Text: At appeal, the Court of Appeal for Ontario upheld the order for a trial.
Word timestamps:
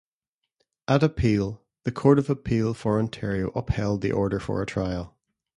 At 0.87 1.03
appeal, 1.03 1.61
the 1.83 1.91
Court 1.91 2.17
of 2.17 2.27
Appeal 2.27 2.73
for 2.73 2.97
Ontario 2.97 3.51
upheld 3.51 4.01
the 4.01 4.11
order 4.11 4.39
for 4.39 4.59
a 4.59 4.65
trial. 4.65 5.15